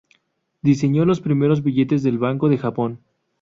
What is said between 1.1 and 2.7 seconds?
primeros billetes del banco de